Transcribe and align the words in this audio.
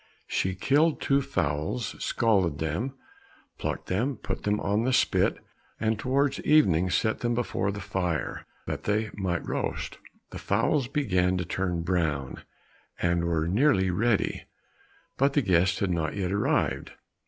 She 0.25 0.55
killed 0.55 0.99
two 0.99 1.21
fowls, 1.21 1.95
scalded 2.03 2.57
them, 2.57 2.95
plucked 3.59 3.85
them, 3.85 4.15
put 4.17 4.45
them 4.45 4.59
on 4.59 4.81
the 4.83 4.93
spit, 4.93 5.37
and 5.79 5.99
towards 5.99 6.39
evening 6.39 6.89
set 6.89 7.19
them 7.19 7.35
before 7.35 7.71
the 7.71 7.81
fire, 7.81 8.47
that 8.65 8.85
they 8.85 9.11
might 9.13 9.47
roast. 9.47 9.99
The 10.31 10.39
fowls 10.39 10.87
began 10.87 11.37
to 11.37 11.45
turn 11.45 11.83
brown, 11.83 12.41
and 12.99 13.25
were 13.25 13.47
nearly 13.47 13.91
ready, 13.91 14.45
but 15.17 15.33
the 15.33 15.43
guest 15.43 15.77
had 15.81 15.91
not 15.91 16.15
yet 16.15 16.31
arrived. 16.31 16.93